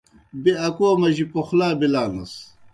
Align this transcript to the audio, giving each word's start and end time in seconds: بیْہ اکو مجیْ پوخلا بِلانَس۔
بیْہ 0.41 0.53
اکو 0.67 0.89
مجیْ 1.01 1.25
پوخلا 1.31 1.69
بِلانَس۔ 1.79 2.33